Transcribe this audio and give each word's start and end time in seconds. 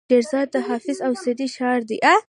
شیراز 0.09 0.47
د 0.53 0.57
حافظ 0.67 0.97
او 1.05 1.13
سعدي 1.23 1.47
ښار 1.55 1.79
دی. 1.89 1.97